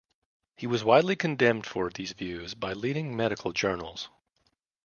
He 0.57 0.65
was 0.65 0.83
widely 0.83 1.15
condemned 1.15 1.67
for 1.67 1.87
these 1.91 2.13
views 2.13 2.55
by 2.55 2.73
leading 2.73 3.15
medical 3.15 3.51
journals. 3.53 4.09